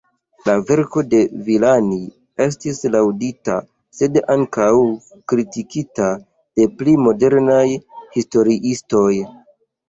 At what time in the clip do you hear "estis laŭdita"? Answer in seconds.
2.45-3.57